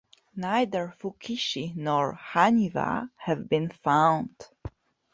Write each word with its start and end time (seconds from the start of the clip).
Neither 0.35 0.95
"fukiishi" 0.99 1.75
nor 1.75 2.15
"haniwa" 2.19 3.11
have 3.17 3.47
been 3.47 3.69
found. 3.69 4.33